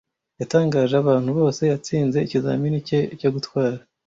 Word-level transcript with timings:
Yatangaje 0.39 0.93
abantu 0.97 1.29
bose 1.39 1.61
yatsinze 1.71 2.17
ikizamini 2.21 2.77
cye 2.87 2.99
cyo 3.19 3.29
gutwara. 3.35 3.77